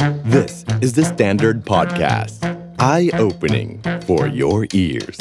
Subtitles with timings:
[0.00, 2.40] This is the Standard Podcast.
[2.78, 5.18] Eye-opening for your ears.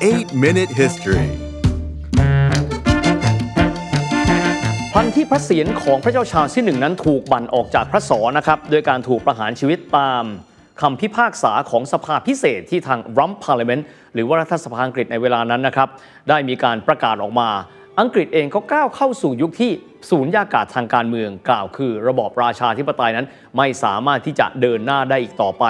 [0.00, 1.28] 8-Minute History
[4.94, 10.24] พันที่พระเศียรของพระเจ้าชาลที่หนึ่งนั้นถูกบั่นออกจากพระสอนะครับ โดยการถูกประหารชีวิตตาม
[10.80, 15.88] คำพิพากษาของสภาพิเศษที่ทางรัมพาร์เลเมนต์หรือว่ารัฐสภาอังกฤษในเวลานั้นนะครับ
[16.28, 17.48] ได้มีการประกาศออกมา
[18.00, 19.72] อังกฤษเองก็ก้าวเข้าสู่ยุคที่
[20.10, 25.64] ศูนย์ยากาศทางการเมืองกล่าวคือ ระบอบราชาธิปไตยนั้น ไม่สามารถที่จะเดินหน้าได้อีกต่อไป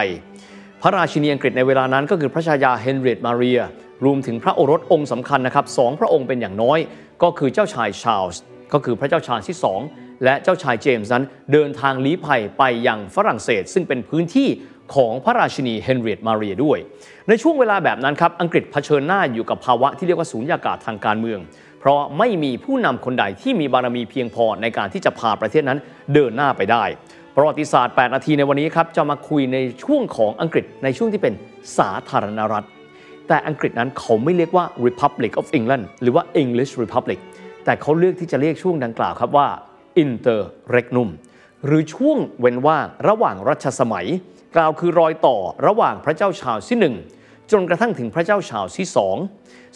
[0.82, 3.60] พระราชินีอังกฤษในเวลานั้นก็คือพระชายาเฮนรีตมาเรีย
[4.04, 6.78] รวมถึงพระโอรสองค์สำคัญนะครับสองพระองค์เป็นอย่างน้อย
[7.22, 9.58] ก็คือเจ้าชายชาลส์ก็คือพระเจ้าชาลส์ที่
[9.90, 14.48] 2 และเจ้าชายเจมส์นั้น เดินทางลี้ภัยไปยังฝรั่งเศส ซึ่งเป็นพื้นที่
[14.94, 16.78] ของพระราชินีเฮนรีตมาเรียด้วย
[17.28, 21.40] ในช่วงเวลาแบบนั้นครับอังกฤษเผชิญหน้าอยู่กับภาวะที่เรียกว่าสูญญากาศทางการเมือง
[21.82, 25.78] เพราะไม่มีผู้นำคนใดที่มีบารมีเพียงพอในการที่จะพาประเทศนั้น
[26.14, 26.84] เดินหน้าไปได้
[27.36, 31.34] ประวัติศาสตร์ 8 นาทีในวันนี้ครับจะมาคุยในช่วงของอังกฤษในช่วงที่เป็น
[31.78, 32.66] สาธารณรัฐ
[33.28, 37.18] แต่อังกฤษนั้นเขาไม่เรียกว่า Republic of England หรือว่า English Republic
[37.64, 39.48] แต่เขาเลือกที่จะเรียกช่วงดังกล่าวครับว่า
[40.02, 41.08] Interregnum
[41.66, 44.06] หรือช่วงเว้นว่างระหว่างรัชสมัย
[44.56, 45.36] กล่าวคือรอยต่อ
[45.66, 46.94] ระหว่างพระเจ้าชาลส์ที่หนึ่ง
[47.52, 49.16] จนกระทั่งถึงพระเจ้าชาลส์ที่สอง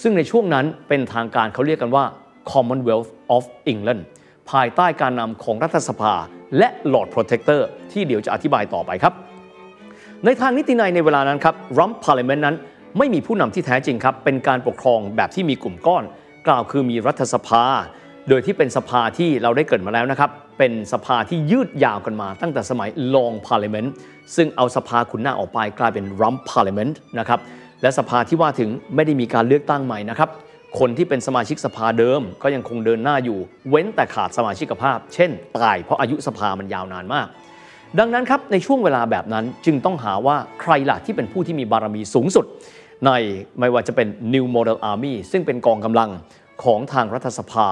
[0.03, 2.05] ซึ่งในช่วงนั้นเป็นทางการเขาเรียกกันว่า
[2.51, 4.03] Commonwealth of England
[4.51, 6.15] ภายใต้การนำของรัฐสภา
[6.59, 7.61] และ Lord Protector
[7.93, 9.13] ที่เดี๋ยวจะอธิบายต่อไปครับ
[10.25, 12.57] ในทางนิตินัยในเวลานั้นครับรัมพาร์เลเมนต์นั้น
[12.99, 16.05] ไม่มีผู้นำที่แท้จริงครับ เป็นการปกครองแบบที่มีกลุ่มก้อน
[16.47, 17.65] กล่าวคือมีรัฐสภา
[18.29, 23.89] โดยที่เป็นสภาที่เราได้เกิดมาแล้วนะครับ เป็นสภาที่ยืดยาวกันมาตั้งแต่สมัย Long Parliament
[24.37, 27.41] ซึ่งเอาสภาขุนนางออกไปกลายเป็น Rump Parliament นะครับ
[27.83, 30.31] และสภาที่ว่าถึงไม่ได้มีการเลือกตั้งใหม่นะครับ
[30.79, 33.39] คนที่เป็นสมาชิกสภาเดิมก็ยังคงเดินหน้าอยู่
[33.71, 37.27] เว้นแต่ขาดสมาชิกภาพ เช่น ตายเพราะอายุสภามันยาวนานมาก
[37.99, 42.45] ดังนั้นครับในช่วงเวลาแบบนั้นจึงต้องหาว่าใครล่ะที่เป็นผู้ที่มีบารมีสูงสุด
[43.07, 43.11] ใน
[43.61, 46.11] ไม่ว่าจะเป็น New Model Army ซึ่งเป็นกองกำลัง
[46.65, 47.69] ของทางรัฐสภา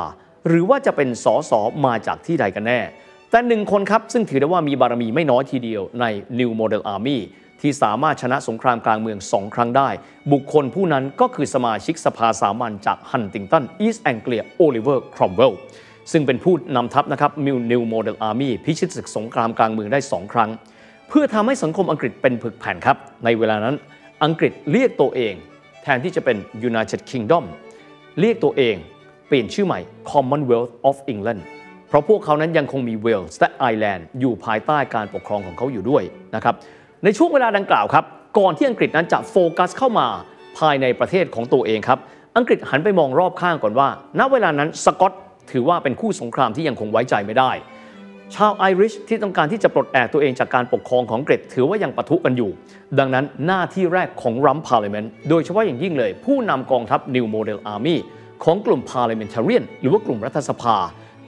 [0.48, 1.52] หรือว่าจะเป็นสส
[1.86, 2.80] มาจากที่ใดกันแน่
[3.30, 6.04] แต่หนึ่งคนครับซึ่งถือได้ว่ามีบารมีไม่น้อยทีเดียวใน
[6.38, 7.18] New Model Army
[7.64, 9.88] ที่สามารถชนะสงครามกลางเมืองสองครั้งได้
[10.32, 15.52] บุคคลผู้นั้นก็คือสมาชิกสภาสามัญจากฮันติงตันอีสต์แองเกียโอลิเวอร์ครอมเวล
[16.12, 20.50] ซึ่งเป็นผู้นำทัพนะครับมิว New Model Army พิชิตศึกสงครามกลางเมืองได้2ครั้ง
[21.08, 23.74] เพื่อทำให้สังคมอังกฤษเป็นผึกแผ่นครับ ในเวลานั้น
[24.24, 25.34] อังกฤษเรียกตัวเอง
[25.82, 26.36] แทนที่จะเป็น
[26.68, 27.44] United Kingdom
[28.20, 28.76] เรียกตัวเอง
[29.28, 31.42] เปลี่ยนชื่อใหม่ Commonwealth of England
[31.88, 36.02] เพราะพวกเขานั้นยังคงมีเวลส์และไอร์แลนด์อยู่ภายใต้การปกครองของเขาอยู่ด้วย
[36.36, 36.56] นะครับ
[37.04, 38.04] ในช่วงเวลาดังกล่าวครับ
[38.38, 40.06] ก่อนที่อังกฤษนั้นจะโฟกัสเข้ามา
[40.58, 41.98] ภายในประเทศของตัวเองครับ
[42.36, 43.88] อังกฤษหันไปมองรอบข้างก่อนว่า
[44.18, 45.12] ณ เวลานั้นสกอต
[45.50, 47.50] ถือว่าเป็นคู่สงครามที่ยังคงไว้ใจไม่ได้
[48.34, 52.50] ชาวไอริชที่ต้องการที่จะปลดแอกตัวเองจากการปกครองของอังกฤษถือว่ายังปะทุกันอยู่
[52.98, 57.96] ดังนั้นหน้าที่แรกของ Rump Parliament โดยเฉพาะอย่างยิ่งเลย ผู้นำกองทัพ New Model Army
[58.44, 60.76] ของกลุ่ม Parliamentarian หรือว่ากลุ่มรัฐสภา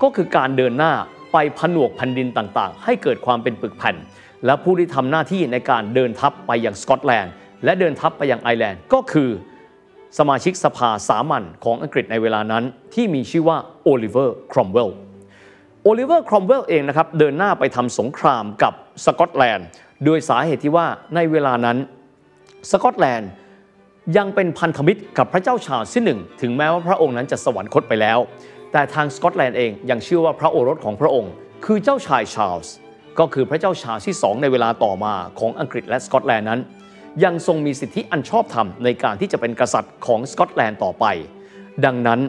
[0.02, 0.92] ก็คือการเดินหน้า
[1.32, 3.96] ไปผนวกแผ่นดินต่างๆ ให้เกิดความเป็นปึกแผ่น
[4.44, 7.32] และผู้ที่ทำหน้าที่ในการเดินทัพไปยังสกอตแลนด์
[7.64, 9.30] และเดินทัพไปยังไอร์แลนด์ ก็คือ
[10.18, 12.64] สมาชิกสภาสามัญของอังกฤษในเวลานั้น
[12.94, 14.88] ที่มีชื่อว่าโอลิเวอร์ครอมเวล
[15.82, 18.72] โอลิเวอร์ครอมเวลเองนะครับเดินหน้าไปทำสงครามกับ
[19.04, 19.66] สกอตแลนด์
[20.04, 21.76] โดยสาเหตุที่ว่าในเวลานั้น
[22.70, 23.30] สกอตแลนด์
[24.16, 28.18] ยังเป็นพันธมิตรกับพระเจ้าชาลส์ที่หนึ่งถึงแม้ว่าพระองค์นั้นจะสวรรคตไปแล้ว
[28.72, 31.32] แต่ทางสกอตแลนด์เองยังเชื่อว่าพระโอรสของพระองค์
[31.64, 32.74] คือเจ้าชายชาลส์
[33.18, 36.60] ก็คือพระเจ้าชาลส์ที่สองในเวลาต่อมาของอังกฤษและสกอตแลนด์นั้น
[37.24, 41.04] ยังทรงมีสิทธิอันชอบธรรมในการที่จะเป็นกษัตริย์ของสกอตแลนด์ต่อไป
[41.84, 42.20] ดังนั้น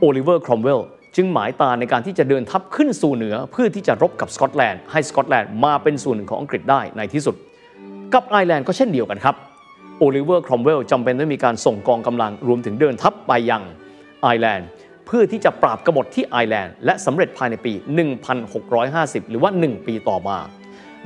[0.00, 0.80] โอลิเวอร์ครอมเวล
[1.16, 7.34] จึงหมายตาในการที่จะเดินทัพขึ้นสู่เหนือเพื่อที่จะรบกับสกอตแลนด์ให้สกอตแลนด์มาเป็นส่วนหนึ่งของอังกฤษได้ในที่สุด
[8.14, 9.34] กับไอร์แลนด์ก็เช่นเดียวกันครับ
[9.98, 13.62] โอลิเวอร์ครอมเวลจำเป็นต้องมีการส่งกองกำลังรวมถึงเดินทัพไปยัง
[14.22, 14.68] ไอร์แลนด์
[15.06, 17.72] เพื่อที่จะปราบกบฏที่ไอร์แลนด์ และสำเร็จภายในปี
[18.52, 20.38] 1650 หรือว่า 1 ปีต่อมา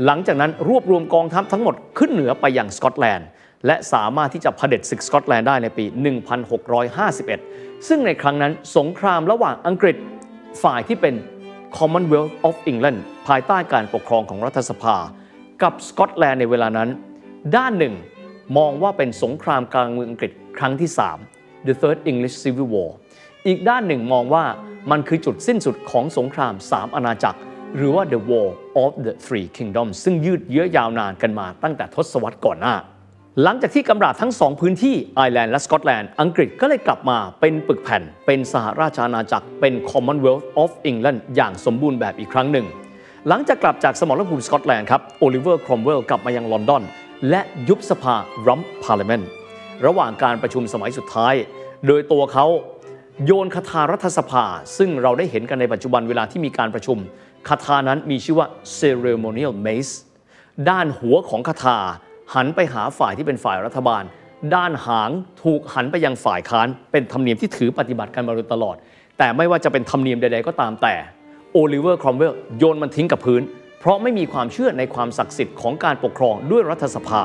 [0.05, 3.29] หลังจากนั้นรวบรวมกองทัพทั้งหมดขึ้นเหนือไปยังสกอตแลนด์
[3.67, 5.85] และสามารถที่จะเผด็จศึกสกอตแลนด์ได้ในปี
[7.07, 9.97] 1651 ซึ่งในครั้งนั้นสงครามระหว่างอังกฤษ
[10.63, 11.15] ฝ่ายที่เป็น
[11.77, 12.99] Commonwealth of England
[13.29, 14.97] ภายใต้การปกครองของรัฐสภา
[15.63, 16.89] กับสกอตแลนด์ในเวลานั้น
[17.57, 17.95] ด้านหนึ่ง
[18.59, 20.91] มองว่าเป็นสงครามกลางเมืองอังกฤษครั้งที่
[21.29, 22.91] 3 The Third English Civil War
[23.49, 24.45] อีกด้านหนึ่งมองว่า
[24.91, 27.39] มันคือจุดสิ้นสุดของสงคราม 3 อาณาจักร
[27.77, 28.49] หรือว่า The War
[28.83, 32.75] of the Three Kingdoms ซึ่งยืดเยื้อยาวนานกันมาตั้งแต่ทศวรรษก่อนหน้า
[33.43, 42.67] หลังจากที่กำราบทั้งสองพื้นที่ไอร์แลนด์และสกอตแลนด์อังกฤษก็เลยกลับมาเป็นปึกแผ่น เป็นสหราชอาณาจักรเป็น Commonwealth of England อย่างสมบูรณ์แบบอีกครั้งหนึ่ง
[43.29, 46.83] หลังจากกลับจากสมรภูมิสกอตแลนด์ครับโอลิเวอร์ครอมเวลกลับมายังลอนดอน
[47.31, 48.15] และยุบสภา
[48.47, 49.29] Rump Parliament
[49.87, 51.35] ระหว่างการประชุมสมัยสุดท้าย
[51.87, 52.47] โดยตัวเขา
[53.27, 54.45] โยนคทารัฐสภา
[54.79, 56.99] ซึ่งเราได้เห็นกันในปัจจุบันเวลาที่มีการประชุม
[57.49, 58.47] คทานั้นมีชื่อว่า
[58.79, 59.93] ceremonial mace
[60.71, 61.79] ด้านหัวของคทา
[62.35, 64.03] หันไปหาฝ่ายที่เป็นฝ่ายรัฐบาล
[64.55, 65.11] ด้านหาง
[65.43, 68.77] ถูกหันไปยังฝ่ายค้าน เป็นธรรมเนียมที่ถือปฏิบัติกันมาโดยตลอด
[69.19, 70.95] แต่ไม่ว่าจะเป็นธรรมเนียมใด ๆ ก็ตามแต่
[71.53, 73.43] โอลิเวอร์ครอมเวลโยนมันทิ้งกับพื้น
[73.81, 77.23] เพราะไม่มีความเชื่อในความศักดิ์สิทธิ์ของการปกครองด้วยรัฐสภา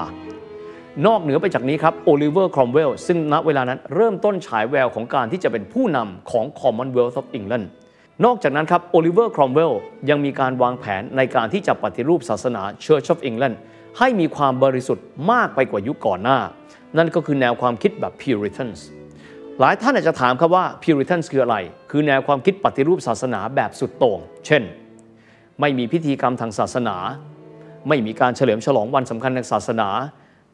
[1.07, 7.65] นอกเหนือไปจากนี้ครับโอลิเวอร์ครอมเวลซึ่งณเวลานั้นเริ่มต้นฉายแววของการที่จะเป็นผู้นำของ Commonwealth of England
[8.25, 9.71] นอกจากนั้นครับโอลิเวอร์ครอมเวล
[10.09, 13.55] ยังมีการวางแผนในการที่จะปฏิรูปศาสนา Church of England
[13.97, 16.39] ให้มีความบริสุทธิ์มากไปกว่ายุคก่อนหน้า
[16.97, 18.79] นั่นก็คือแนวความคิดแบบ Puritans
[19.59, 21.57] หลายท่านอาจจะถามครับว่า Puritans คืออะไร
[21.91, 24.63] คือแนวความคิดปฏิรูปศาสนาแบบสุดโต่ง เช่น
[25.59, 26.95] ไม่มีพิธีกรรมทางศาสนา
[27.87, 29.89] ไม่มีการเฉลิมฉลองวันสำคัญทางศาสนา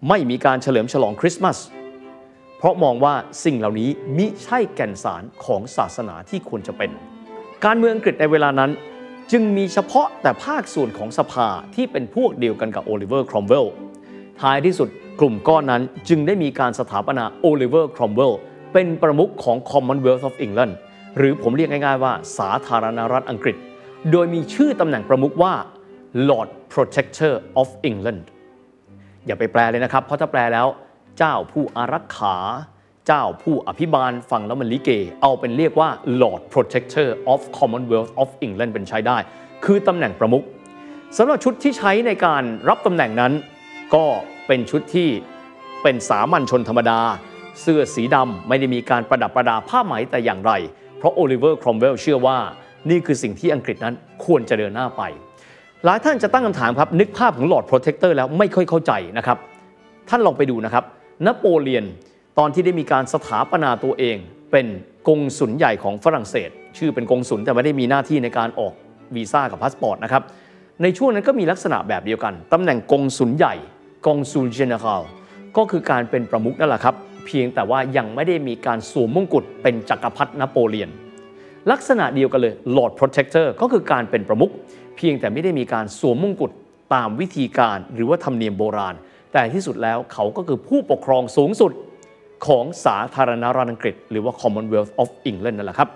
[0.08, 1.58] ไม่มีการเฉลิมฉลองคริสต์มาส
[2.58, 3.16] เพราะมองว่า
[3.46, 6.92] สิ่งเหล่านี้มิใช่แก่นสารของศาสนาที่ควรจะเป็น
[7.66, 8.72] การเมืองอังกฤษในเวลานั้น
[9.32, 13.66] จึงมีเฉพาะแต่ภาคส่วนของสภาที่เป็นพวกเดียวกันกับโอลิเวอร์ครอมเวล
[14.42, 18.34] ท้ายที่สุดกลุ่มก้อนนั้นจึงได้มีการสถาปนาโอลิเวอร์ครอมเวล
[18.74, 20.74] เป็นประมุขของ Commonwealth of England
[21.18, 23.56] หรือผมเรียกง่ายๆว่าสาธารณรัฐอังกฤษ
[24.12, 25.54] โดยมีชื่อตำแหน่งประมุขว่า
[26.30, 28.24] Lord Protector of England
[29.30, 30.68] อย่าไปแปลเลยนะครับ เพราะถ้าแปลแล้ว
[31.18, 32.36] เจ้าผู้อารักขา
[33.08, 34.90] เจ้าผู้อภิบาลฟังแล้วมันลิเก
[35.22, 35.90] เอาเป็นเรียกว่า
[36.22, 39.18] Lord Protector of Commonwealth of England เป็นใช้ได้
[39.66, 40.46] คือตำแหน่งประมุข
[41.18, 43.34] สำหรับชุดที่ใช้ในการรับตำแหน่งนั้น
[43.96, 44.06] ก็
[44.48, 45.10] เป็นชุดที่
[45.84, 47.00] เป็นสามัญชนธรรมดา
[47.62, 50.52] เสื้อสีดำไม่ได้มีการประดับประดาผ้าไหมแต่อย่างไร
[50.98, 52.38] เพราะโอลิเวอร์ครอมเวลเชื่อว่า
[52.90, 53.96] นี่คือสิ่งที่อังกฤษนั้น
[54.26, 55.04] ควรจะเดินหน้าไป
[55.86, 59.38] หลายท่านจะตั้งคำถามครับนึกภาพของ Lord Protector แล้วไม่ค่อยเข้าใจนะครับ
[60.10, 60.84] ท่านลองไปดูนะครับ
[61.26, 61.86] นโปเลียน
[62.38, 64.18] ตอนที่ได้มีการสถาปนาตัวเอง
[64.52, 64.68] เป็น
[65.08, 68.74] กงสุลใหญ่ของฝรั่งเศส ชื่อเป็นกงสุลแต่ไม่ได้มีหน้าที่ในการออก
[69.16, 70.24] วีซ่ากับพาสปอร์ตนะครับ
[70.84, 73.56] ในช่วงนั้นก็มีลักษณะแบบเดียวกันตำแหน่งกงสุลใหญ่
[74.08, 75.02] กงสุล General
[75.58, 76.96] ก็คือการเป็นประมุขนั่นแหละครับ
[77.26, 80.90] เพียงแต่ว่ายังไม่ได้มีการสวมมงกุฎเป็นจักรพรรดินโปเลียน
[81.72, 84.52] ลักษณะเดียวกันเลย Lord Protector ก็คือการเป็นประมุข
[85.00, 86.52] เพียงแต่ไม่ได้มีการสวมมงกุฎ
[86.94, 88.96] ตามวิธีการหรือว่าธรรมเนียมโบราณ
[89.34, 91.72] แต่ที่สุดแล้วเขาก็คือผู้ปกครองสูงสุด
[92.48, 95.90] ของสาธารณรัฐอังกฤษ หรือว่า Commonwealth of England นั่นแหละครับ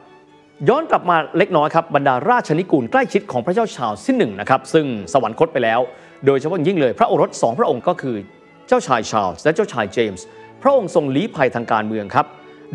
[0.69, 5.79] ย้อนกลับมาเล็กน้อยครับบรรดาราชนิกูลใกล้ชิดของพระเจ้าชาร์ลส์ที่หนึ่งนะครับซึ่งสวรรคตไปแล้ว
[6.25, 8.15] โดยเฉพาะยิ่งเลยพระโอรสสองพระองค์ก็คือ
[8.67, 10.25] เจ้าชายชาร์ลส์และเจ้าชายเจมส์
[10.61, 12.25] พระองค์ทรงลี้ภัยทางการเมืองครับ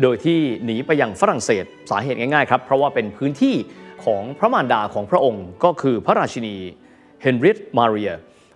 [0.01, 3.55] โดยที่หนีไปยังฝรั่งเศสสาเหตุง่ายๆครับเพราะว่าเป็นพื้นที่
[4.05, 6.55] ของพระมารดาของพระองค์ ก็คือพระราชินี
[7.21, 8.13] เฮนเรียตตามาเรีย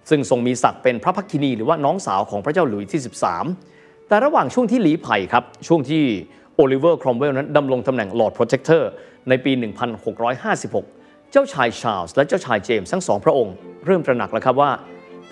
[0.09, 3.01] ซึ่งทรงมีศักดิ์เป็นพระพักคินีหรือว่าน้องสาวของพระเจ้าหลุยส์ที่
[3.53, 6.03] 13 แต่ระหว่างช่วงที่ลี้ภัยครับ ช่วงที่
[6.55, 8.89] โอลิเวอร์ครอมเวลนั้นดำรงตำแหน่ง Lord Protector
[9.29, 9.51] ในปี
[10.21, 13.53] 1656 เจ้าชายชาร์ลส์และเจ้าชายเจมส์ทั้งสองพระองค์
[13.85, 14.71] เริ่มตระหนักแล้วครับว่า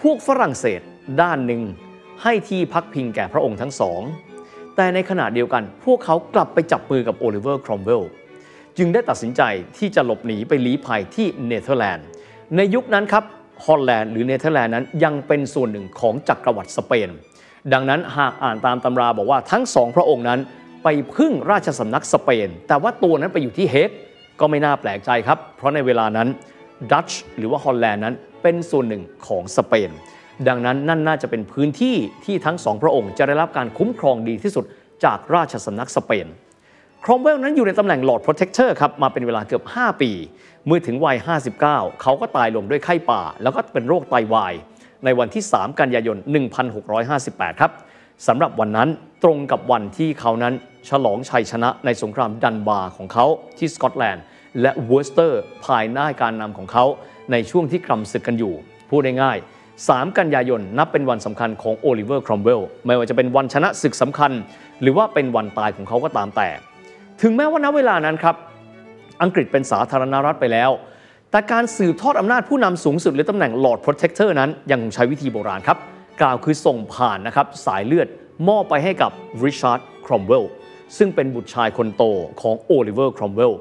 [0.02, 0.82] พวกฝรั่งเศส
[1.22, 1.62] ด้านหนึ่ง
[2.24, 4.02] ให้ที่พักพิงแก่พระองค์ทั้งสอง
[4.76, 8.02] แต่ในขณะเดียวกันพวกเขากลับไปจับมือกับโอลิเวอร์ครอมเวล
[8.78, 9.42] จึงได้ตัดสินใจ
[9.78, 12.06] ที่จะหลบหนีไปลี้ภัยที่เนเธอร์แลนด์
[12.56, 13.24] ในยุคนั้นครับ
[13.66, 17.10] ฮอลแลนด์หรือเนเธอร์แลนด์นั้นยังเป็นส่วนหนึ่งของจักรวรรดิสเปน
[17.74, 20.40] ดังนั้นหากอ่านตามตำราบอกว่าทั้งสองพระองค์นั้น
[20.84, 23.90] ไปพึ่งราชสำนักสเปน แต่ว่าตัวนั้นไปอยู่ที่เฮก
[24.40, 26.28] ก็ไม่น่าแปลกใจครับ เพราะในเวลานั้น
[26.92, 29.92] ดัตช์หรือว่าฮอลแลนด์นั้นเป็นส่วนหนึ่งของสเปน
[30.48, 34.66] ดังนั้นนั่นน่าจะเป็นพื้นที่ที่ทั้งสองพระองค์จะได้รับการคุ้มครองดีที่สุด
[35.06, 36.28] จากราชสำนักสเปน
[37.06, 40.12] ครอมเวลนั้นอยู่ในตำแหน่ง Lord Protector ครับมาเป็นเวลาเกือบ 5 ปี
[40.68, 41.18] เมื่อถึงวัย
[41.60, 44.54] 59 เขาก็ตายลงด้วยไข้ป่า แล้วก็เป็นโรคไตาวาย
[45.06, 46.18] ในวันที่ 3 กันยายน
[46.90, 47.72] 1658 ครับ
[48.28, 48.90] สำหรับวันนั้น
[49.24, 50.54] ตรงกับวันที่เขานั้น
[50.90, 53.26] ฉลองชัยชนะในสงครามดันบาร์ของเขา
[53.58, 54.24] ที่สกอตแลนด์
[54.62, 56.86] และเวอร์สเตอร์ภายใต้การนำของเขา
[57.32, 58.54] ในช่วงที่กรำศึกกันอยู่
[58.90, 64.32] พูดง่ายๆ 3 กันยายนนับเป็นวันสำคัญของโอลิเวอร์ครอมเวลไม่ว่าจะเป็นวันชนะศึกสำคัญ
[64.82, 66.50] หรือว่าเป็นวันตายของเขาก็ตามแต่
[67.24, 68.36] ถึงแม้ว่าณเวลานั้นครับ
[69.22, 70.70] อังกฤษเป็นสาธารณรัฐไปแล้ว
[71.32, 75.78] แต่การสืบทอดอำนาจผู้นำสูงสุดหรือตำแหน่ง Lord Protector นั้นยังใช้วิธีโบราณครับ
[76.22, 78.08] กล่าวคือส่งผ่านนะครับสายเลือด
[78.48, 79.12] มอบไปให้กับ
[79.44, 80.44] ริชาร์ดครอมเวล
[80.98, 82.04] ซึ่งเป็นบุตรชายคนโต
[82.42, 83.52] ของโอลิเวอร์ครอมเวล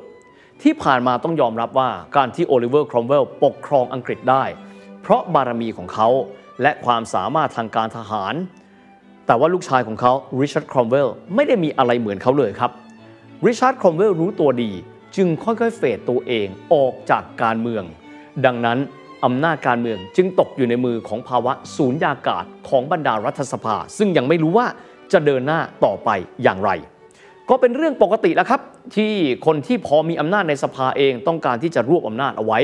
[0.62, 4.44] ที่ผ่านมาต้องยอมรับว่าการที่โอลิเวอร์ครอมเวลปกครองอังกฤษได้
[5.02, 6.08] เพราะบารมีของเขา
[6.62, 8.34] และความสามารถทางการทหาร
[9.26, 12.72] แต่ว่าลูกชายของเขาริชาร์ดครอมเวลไม่ได้มีอะไรเหมือนเขาเลยครับ
[13.46, 14.70] ริชาร์ดครอมเวลรู้ตัวดี
[15.16, 17.84] จึงค่อยๆ fade ตัวเองออกจากการเมือง
[18.46, 18.78] ดังนั้น
[19.24, 24.66] อำนาจการเมืองจึงตกอยู่ในมือของภาวะศูนย์ยากาศของบรรดารัฐสภา ซึ่งยังไม่รู้ว่า
[25.12, 26.10] จะเดินหน้าต่อไป
[26.42, 26.70] อย่างไร
[27.48, 28.60] ก็เป็นเรื่องปกติแล้วครับ
[28.96, 29.12] ที่
[29.46, 32.58] คนที่พอมีอำนาจในสภาเองต้องการที่จะรวบอำนาจเอาไว้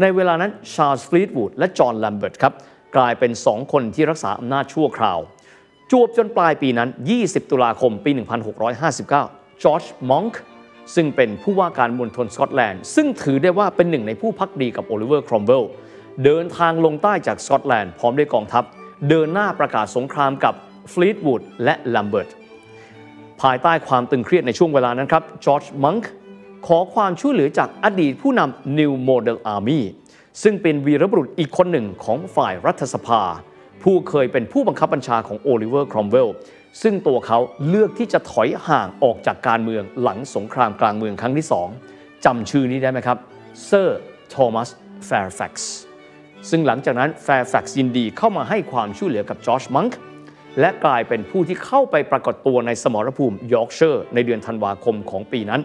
[0.00, 2.52] ในเวลานั้นชาร์ลส์ฟลีตวูดและจอห์นแลมเบิร์ตครับ
[2.96, 5.18] กลายเป็นสองคนที่รักษาอำนาจชั่วคราว
[5.90, 6.88] จวบจนปลายปีนั้น
[7.20, 10.40] 20 ตุลาคม ปี 1659 จอร์จมังค์
[10.94, 15.62] ซึ่งเป็นผู้ว่าการมณฑลสกอตแลนด์ ซึ่งถือได้ว่าเป็นหนึ่งในผู้ภักดีกับโอลิเวอร์ครอมเวล
[16.24, 18.64] เดินทางลงใต้จากสกอตแลนด์พร้อมด้วยกองทัพ
[19.08, 20.54] เดินหน้าประกาศสงครามกับ
[20.92, 22.28] ฟลีตวูดและลัมเบิร์ต
[23.42, 26.12] ภายใต้ความตึงเครียดในช่วงเวลานั้นครับจอร์จมังค์
[26.66, 29.80] ขอความช่วยเหลือจากอดีตผู้นำ New Model Army
[30.42, 33.22] ซึ่งเป็นวีรบุรุษอีกคนหนึ่งของฝ่ายรัฐสภา
[33.82, 36.28] ผู้เคยเป็นผู้บังคับบัญชาของโอลิเวอร์ครอมเวล
[36.82, 37.38] ซึ่งตัวเขา
[37.68, 41.68] เลือกที่จะถอยห่างออกจากการเมืองหลังสงครามกลางเมืองครั้งที่สอง
[42.24, 43.18] จำชื่อนี้ได้ไหมครับ
[43.64, 44.00] เซอร์
[44.30, 44.68] โทมัส
[45.06, 45.72] แฟร์แฟกซ์
[46.50, 49.98] ซึ่งหลังจากนั้นแฟร์แฟกซ์ยินดีเข้ามาให้ความช่วยเหลือกับจอร์จมังค์
[50.60, 55.60] และกลายเป็นผู้ที่เข้าไปปรากฏตัวในสมรภูมิยอร์กเชอร์ ในเดือนธันวาคมของปีนั้น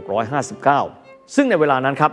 [0.00, 2.12] 1659 ซึ่งในเวลานั้นครับ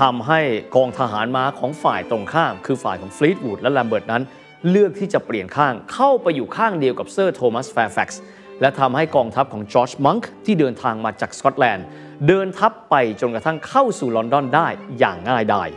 [0.00, 0.40] ทำให้
[0.76, 4.22] กองทหารม้าของฝ่ายตรงข้าม คือฝ่ายของฟลีตวูดและแลมเบิร์ตนั้น
[4.70, 8.22] เลือกที่จะเปลี่ยนข้างเข้าไปอยู่ข้างเดียวกับเซอร์โทมัสแฟร์แฟกซ์
[8.60, 11.86] และทำให้กองทัพของจอร์จมังค์ที่เดินทางมาจากสกอตแลนด์
[12.28, 14.68] เดินทัพไปจนกระทั่งเข้าสู่ลอนดอนได้
[14.98, 15.68] อย่างง่ายดาย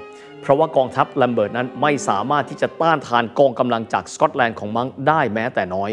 [0.41, 5.91] เพราะว่ากองทัพแลมเบิร์ตนั้นไม่สามารถที่จะต้านทานกองกำลังจากสกอตแลนด์ของมังค์ได้แม้แต่น้อย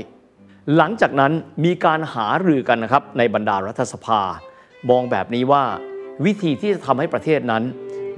[0.77, 1.33] หลังจากนั้น
[1.65, 4.21] มีการหารือกันนะครับในบรรดารัฐสภา
[4.91, 5.65] มองแบบนี้ว่า
[6.25, 7.63] วิธีที่จะทำให้ประเทศนั้น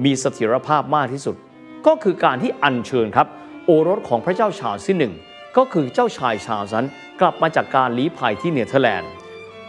[0.04, 1.36] มีเสถียรภาพมากที่สุด
[1.86, 3.28] ก็คือการที่อัญเชิญครับ
[3.70, 5.14] โอรสของพระเจ้าชาร์ลส์ที่หนึ่ง
[5.56, 6.86] ก็คือเจ้าชายชาร์ลส์นั้น
[7.20, 9.10] กลับมาจากการลี้ภัยที่เนเธอร์แลนด์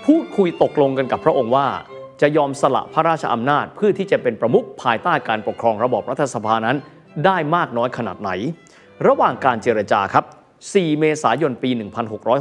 [0.06, 1.68] พูดคุยตกลงกันกับพระองค์ว่า
[2.22, 6.78] จะยอมสละพระราชอำนาจเพื่อที่จะเป็นประมุขภายใต้การปกครองระบอบรัฐสภานั้น
[7.26, 8.30] ได้มากน้อยขนาดไหน
[9.08, 10.26] ระหว่างการเจรจาครับ
[10.64, 11.70] 4 เมษายนปี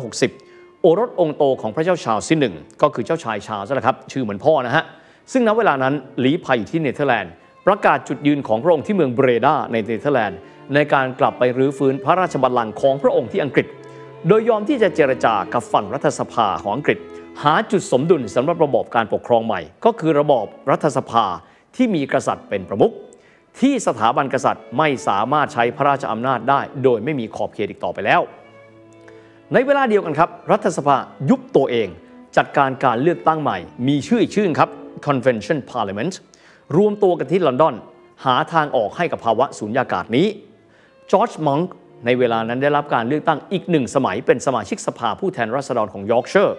[0.07, 4.85] 1660 โอรสองค์โตของพระเจ้าชาร์ลส์ที่หนึ่งก็คือเจ้าชายชาร์ลส์นะครับชื่อเหมือนพ่อนะฮะ
[5.33, 7.33] ซึ่งณเวลานั้นลี้ภัยอยู่ที่เนเธอร์แลนด์
[7.67, 10.39] ประกาศจุดยืนของพระองค์ที่เมืองเบรดาในเนเธอร์แลนด์
[10.75, 13.67] ในการกลับไปรื้อฟื้นพระราชบัลลังก์ของพระองค์ที่อังกฤษ
[14.29, 16.99] โดยยอมที่จะเจรจากับฝั่งรัฐสภาของอังกฤษ
[17.43, 21.25] หาจุดสมดุลสำหรับระบอบการปกครองใหม่ ก็คือระบอบรัฐสภา
[21.77, 22.93] ที่มีกษัตริย์เป็นประมุข
[23.61, 28.21] ที่สถาบันกษัตริย์ไม่สามารถใช้พระราชอำนาจได้ โดยไม่มีขอบเขตอีกต่อไปแล้ว
[29.53, 30.97] ในเวลาเดียวกันครับ รัฐสภา
[31.31, 31.89] ยุบตัวเอง
[32.37, 33.59] จัดการการเลือกตั้งใหม่
[33.89, 34.71] มีชื่ออีกชื่อครับ
[35.07, 36.15] Convention Parliament
[36.77, 37.75] รวมตัวกันที่ลอนดอน
[38.25, 40.27] หาทางออกให้กับภาวะสูญญากาศนี้
[41.13, 41.69] จอร์จมังค์
[42.07, 46.55] ในเวลานั้นได้รับการเลือกตั้งอีกหนึ่งสมัยเป็นสมาชิกสภาผู้แทนราษฎรของยอร์กเชอร์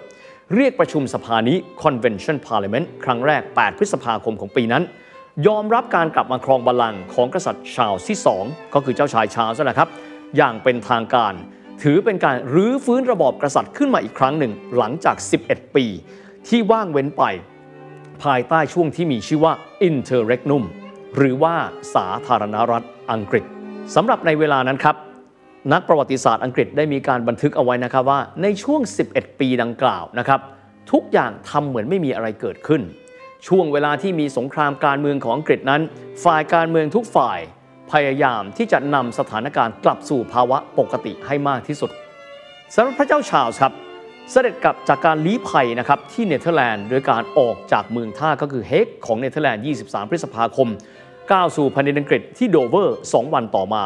[0.56, 4.84] เรียกประชุมสภานี้ Convention Parliament ครั้งแรก 8 พฤษภาคมของปีนั้น
[5.48, 9.90] ยอมรับการกลับมาครองบัลลังก์ของกษัตริย์ชาร์ลส์ที่ 2 ก็คือเจ้าชายชาร์ลส์นะครับ
[10.38, 11.34] อย่างเป็นทางการ
[11.84, 15.16] ถือเป็นการรื้อฟื้นระบอบกษัตริย์ขึ้นมาอีกครั้งหนึ่งหลังจาก
[15.48, 15.86] 11 ปี
[16.48, 17.24] ที่ว่างเว้นไป
[18.24, 19.54] ภายใต้ช่วงที่มีชื่อว่า
[19.90, 20.64] Interregnum
[21.16, 21.56] หรือว่า
[21.96, 23.46] สาธารณรัฐอังกฤษ
[23.96, 24.96] สำหรับในเวลานั้นครับ
[25.74, 28.82] นักประวัติศาสตร์อังกฤษได้มีการบันทึกเอาไว้นะครับว่าในช่วง
[29.12, 30.40] 11 ปีดังกล่าวนะครับ
[30.92, 32.82] ทุกอย่างทำเหมือนไม่มีอะไรเกิดขึ้น
[33.48, 35.82] ช่วงเวลาที่มีสงครามการเมืองของอังกฤษนั้น
[36.24, 37.40] ฝ่ายการเมืองทุกฝ่าย
[37.92, 41.92] พยายามที่จะนำสถานการณ์กลับสู่ภาวะปกติให้มากที่สุด
[42.76, 43.74] สำหรับพระเจ้าชาลส์ครับ
[44.32, 50.68] เสด็จกลับจากการลี้ภัยนะครับที่เนเธอร์แลนด์โดยการออกจากเมืองท่าก็คือเฮกของเนเธอร์แลนด์ 23 พฤษภาคม
[51.32, 53.84] ก้าวสู่แผ่นดินอังกฤษที่โดเวอร์ 2 วันต่อมา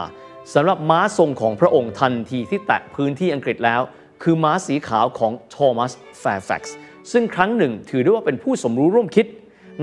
[0.53, 3.81] สำหรับม้าทรงของพระองค์ทันทีที่แตะพื้นที่อังกฤษแล้ว
[4.23, 6.75] คือม้าสีขาวของโทมัสแฟร์แฟกซ์
[7.11, 9.25] ซึ่งครั้งหนึ่งถือได้ว่าเป็นผู้สมรู้ร่วมคิด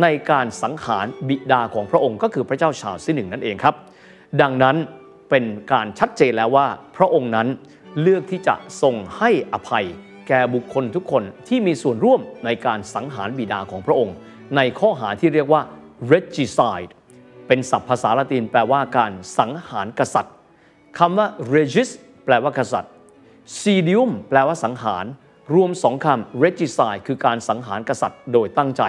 [0.02, 3.74] ในการสังหารบิดาของพระองค์ก็คือพระเจ้าชาร์ลส์ที่หนึ่งนั่นเองครับ
[4.40, 4.76] ดังนั้น
[5.30, 7.48] เป็นการชัดเจนแล้วว่าพระองค์นั้น
[8.00, 9.86] เลือกที่จะทรงให้อภัย
[10.28, 14.14] แก่บุคคลทุกคนที่มีส่วนร่วมในการสังหารบิดาของพระองค์
[14.56, 15.62] ในข้อหาที่เรียกว่า
[16.12, 16.90] regicide
[17.52, 20.34] เป็นศัพท์ภาษาละตินแปลว่าการสังหารกษัตริย์
[20.98, 21.90] คำว่า regis
[22.24, 22.92] แปลว่ากษัตริย์
[23.60, 25.04] sedium แปลว่าสังหาร
[25.54, 28.82] รวมสองคำ regicide คือการสังหารกษัตริย์โดยตั้งใจ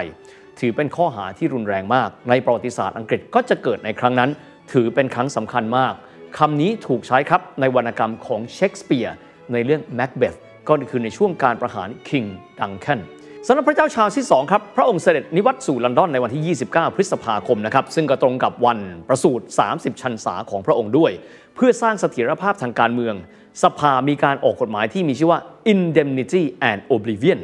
[0.58, 4.30] ถือเป็นข้อหาที่รุนแรงมาก ในประวัติศาสตร์อังกฤษก็จะเกิดในครั้งนั้น
[4.72, 5.94] ถือเป็นครั้งสำคัญมาก
[6.38, 9.16] คำนี้ถูกใช้ครับในวรรณกรรมของเชคสเปียร์
[9.52, 10.38] ในเรื่อง Macbeth
[10.68, 12.28] ก็คือในช่วงการประหาร King
[12.60, 13.00] Duncan
[13.46, 21.12] สำหรับพระเจ้าชาร์ที่2ครับ พระองค์เสด็จนิวัตสู่ลอนดอนในวันที่ 29 พฤษภาคมนะครับ ซึ่งก็ตรงกับวันประสูติ 30 ชันษาของพระองค์ด้วย
[21.54, 23.14] เพื่อสร้างเสถียรภาพทางการเมือง
[23.62, 25.40] สภามีการออกกฎหมายที่มีชื่อว่า
[25.72, 27.40] indemnity and oblivion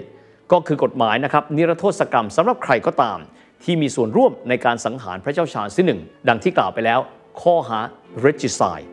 [0.53, 3.19] ก็คือกฎหมายนะครับ นิรโทษกรรมสำหรับใครก็ตาม
[3.65, 7.01] ที่มีส่วนร่วมในการสังหารพระเจ้าชาญที่หนึ่งดังที่กล่าวไปแล้ว
[7.43, 7.81] ข้อหา
[8.27, 8.87] regicide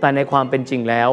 [0.00, 1.10] แต่ในความเป็นจริงแล้ว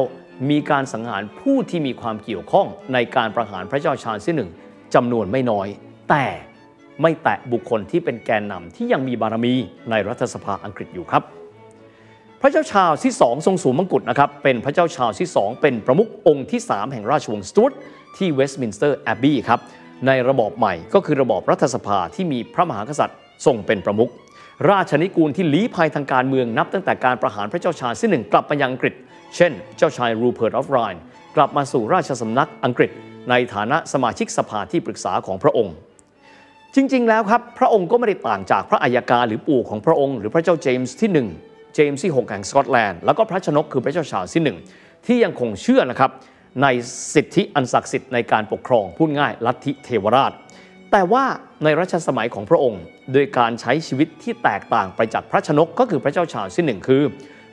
[0.50, 4.50] มีการสังหารผู้ที่มีความเกี่ยวข้องในการประหารพระเจ้าชาลส์ที่หนึ่ง
[4.94, 5.66] จำนวนไม่น้อย
[6.10, 6.26] แต่
[7.02, 9.54] ไม่แตะบุคคลที่เป็นแกนนำที่ยังมีบารมี
[9.90, 11.22] ในรัฐสภาอังกฤษอยู่ครับ
[12.40, 17.72] พระเจ้าชาลส์ที่2ทรงสวมมงกุฎนะครับ เป็นพระเจ้าชาลส์ที่2เป็นประมุของค์ที่ 3 แห่งราชวงศ์สจวต
[18.16, 19.60] ที่เวสต์มินสเตอร์แอบบี้ครับ
[20.06, 24.10] ในระบอบใหม่ก็คือระบอบรัฐสภาที่มีพระมหากษัตริย์ทรงเป็นประมุข
[24.70, 28.94] ราชนิกูลที่ลี้ภัยทางการเมืองนับตั้งแต่การประหารพระเจ้าชาลส์ที่หนึ่งกลับมายังอังกฤษ
[29.36, 31.00] เช่น เจ้าชายรูเพิร์ต of ไรน์
[31.36, 32.90] กลับมาสู่ราชสำนักอังกฤษ
[33.30, 35.74] ในฐานะสมาชิกสภาที่ปรึกษาของพระองค์
[36.74, 41.10] จริง ๆ แล้วครับ พระองค์ก็ไม่ได้ต่างจากพระอัยกาหรือปู่ของพระองค์ หรือพระเจ้าเจมส์ที่
[41.42, 46.10] 1 เจมส์ที่ 6 แห่งสกอตแลนด์ แล้วก็พระชนกคือพระเจ้าชาลส์ที่ 1 ที่ยังคงเชื่อนะครับ
[46.62, 46.66] ใน
[47.14, 50.32] สิทธิอันศักดิ์สิทธิ์ในการปกครองพูดง่ายลัทธิเทวราช
[50.92, 51.24] แต่ว่า
[51.64, 57.02] ในรัชสมัยของพระองค์ โดยการใช้ชีวิตที่แตกต่างไปจากพระชนกก็คือพระเจ้าชาลส์ที่หนึ่งคือ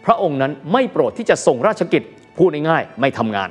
[0.06, 2.04] พระองค์นั้นไม่โปรดที่จะส่งราชกิจ
[2.38, 3.50] พูดง่ายๆไม่ทำงาน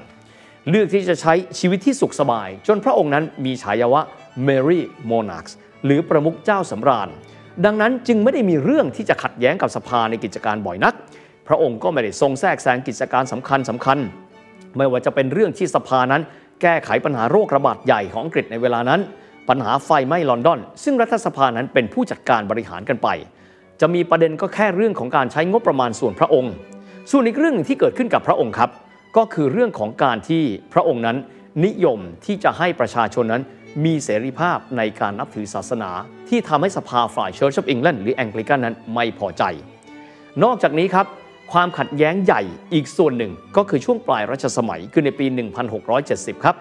[0.69, 4.03] เลือกที่จะใช้ชีวิตที่สุขสบาย จนพระองค์นั้นมีฉายาว่า
[4.47, 5.53] Mary Monarchs
[5.85, 7.09] หรือประมุขเจ้าสำราญ
[7.65, 10.95] ดังนั้นจึงไม่ได้มีเรื่องที่จะขัดแย้งกับสภาในกิจการบ่อยนัก
[11.49, 13.99] พระองค์ก็ไม่ได้ทรงแทรกแซงกิจการสำคัญสำคัญ
[14.77, 16.23] ไม่ว่าจะเป็นเรื่องที่สภานั้น
[16.63, 19.01] แก้ไขปัญหาโรคระบาดใหญ่ของอังกฤษในเวลานั้น
[19.49, 23.09] ปัญหาไฟไหม้ลอนดอน ซึ่งรัฐสภานั้นเป็นผู้จัดการบริหารกันไป
[23.81, 26.53] จะมีประเด็นก็แค่เรื่องของการใช้งบประมาณส่วนพระองค์
[27.11, 28.71] ส่วนอีกเรื่องหนึ่งที่เกิดขึ้นกับพระองค์ครับ
[29.17, 31.17] ก็คือเรื่องของการที่พระองค์นั้น
[31.65, 33.43] นิยมที่จะให้ประชาชนนั้น
[33.85, 35.91] มีเสรีภาพในการนับถือศาสนา
[36.29, 39.43] ที่ทำให้สภาฝ่าย Church of England หรือแองกลิกันนั้นไม่พอใจ
[40.45, 41.07] นอกจากนี้ครับ
[41.53, 42.43] ความขัดแย้งใหญ่
[42.75, 45.27] อีกส่วนหนึ่งก็คือช่วงปลายรัชสมัยคือในปี
[45.85, 46.57] 1670 ครับ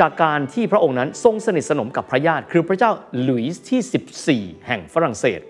[0.00, 2.90] จากการที่พระองค์นั้นทรงสนิทสนมกับพระญาติคือพระเจ้า
[3.22, 5.40] หลุยส์ที่ 14 แห่งฝรั่งเศส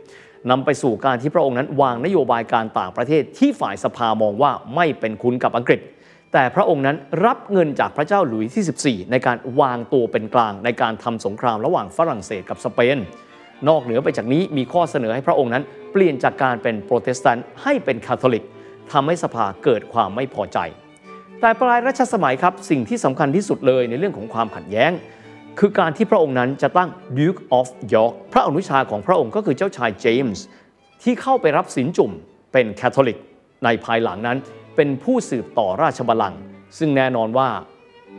[0.50, 5.80] นำไปสู่การที่พระองค์นั้นวางนโยบายการต่างประเทศที่ฝ่ายสภามองว่าไม่เป็นคุณกับอังกฤษ
[6.32, 12.98] แต่พระองค์นั้นรับเงินจากพระเจ้าหลุยส์ที่ 14 ในการวางตัวเป็นกลางในการทำสงครามระหว่างฝรั่งเศสกับสเปน
[13.68, 18.44] นอกเหนือไปจากนี้มีข้อเสนอให้พระองค์นั้น เปลี่ยนจากการเป็นโปรเตสแตนต์ให้เป็นคาทอลิก
[18.92, 20.58] ทำให้สภาเกิดความไม่พอใจ
[21.40, 24.92] แต่ปลายรัชสมัยครับสิ่งที่สำคัญที่สุดเลยในเรื่องของความขัดแย้ง
[25.58, 26.88] คือการที่พระองค์นั้นจะตั้ง
[27.18, 30.44] Duke of York พระอนุชาของพระองค์ก็คือเจ้าชายเจมส์
[31.02, 32.12] ที่เข้าไปรับสินจุ่ม
[32.52, 33.18] เป็นคาทอลิก
[33.64, 34.38] ในภายหลังนั้น
[34.80, 36.40] เป็นผู้สืบต่อราชบัลลังก์
[36.78, 37.48] ซึ่งแน่นอนว่า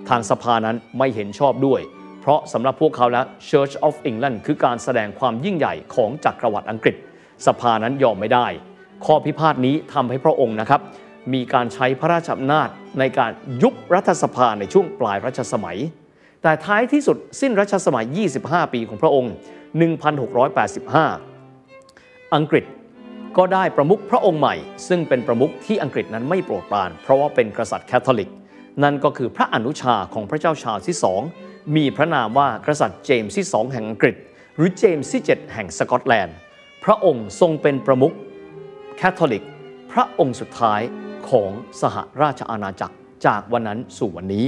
[0.09, 1.81] ทางสภานั้นไม่เห็นชอบด้วย
[2.21, 6.95] เพราะสำหรับพวกเขาแล้ว Church of England คือการแสดงความยิ่งใหญ่ของจักรวรรดิอังกฤษ
[7.47, 8.47] สภานั้นยอมไม่ได้
[9.05, 10.81] ข้อพิพาทนี้ทำให้พระองค์นะครับ
[11.33, 12.69] มีการใช้พระราชอำนาจ
[12.99, 15.77] ในการยุบรัฐสภาในช่วงปลายรัชสมัย
[16.43, 18.05] แต่ท้ายที่สุดสิ้นรัชสมัย
[18.39, 19.33] 25 ปีของพระองค์
[21.39, 22.65] 1685 อังกฤษ
[23.37, 24.55] ก็ได้ประมุขพระองค์ใหม่
[24.87, 28.29] ซึ่งเป็นประมุขที่อังกฤษนั้นไม่โปรดปราน เพราะว่าเป็นกษัตริย์แคทอลิก
[28.83, 31.21] นั่นก็คือพระอนุชาของพระเจ้าชาลส์ที่สอง
[31.75, 34.15] มีพระนามว่ากษัตริย์เจมส์ที่สองแห่งอังกฤษ
[34.55, 36.35] หรือเจมส์ที่ 7 แห่งสกอตแลนด์
[36.83, 38.15] พระองค์ทรงเป็นประมุข
[38.97, 39.43] แคทอลิก
[39.91, 40.81] พระองค์สุดท้าย
[41.29, 44.45] ของสหราชอาณาจักรจากวันนั้นสู่วันนี้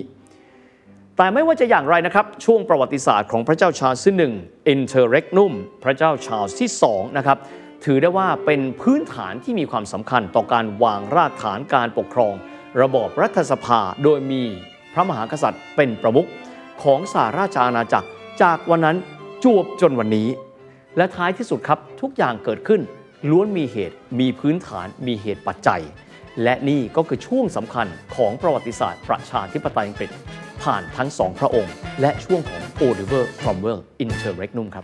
[1.17, 4.33] แต่ไม่ว่าจะอย่างไรนะครับ ช่วงประวัติศาสตร์ของพระเจ้าชาลส์ที่หนึ่ง
[4.69, 7.37] Interregnum พระเจ้าชาลส์ที่สองนะครับ
[7.85, 12.33] ถือได้ว่าเป็นพื้นฐานที่มีความสำคัญต่อการวางรากฐานการปกครอง
[12.81, 14.43] ระบอบรัฐสภาโดยมี
[14.93, 16.29] พระมหากษัตริย์เป็นประมุข
[16.83, 18.07] ของสหราชอาณาจักร
[18.41, 18.97] จากวันนั้น
[19.43, 20.27] จวบจนวันนี้
[20.97, 22.81] และท้ายที่สุดครับทุกอย่างเกิดขึ้น
[23.29, 25.81] ล้วนมีเหตุมีพื้นฐานมีเหตุปัจจัย
[26.43, 30.11] และนี่ก็คือช่วงสำคัญของประวัติศาสตร์ประชาธิปไตยอังกฤษ
[30.63, 34.83] ผ่านทั้งสองพระองค์ และช่วงของโอลิเวอร์ครอมเวล Interregnum ครับ